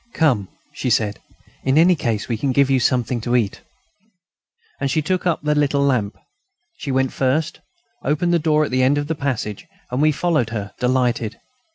[0.13, 1.19] "Come," she said;
[1.63, 3.61] "in any case, we can give you something to eat."
[4.79, 6.17] And she took up the little lamp.
[6.77, 7.59] She went first,
[8.03, 11.39] opened the door at the end of the passage, and we followed her, delighted.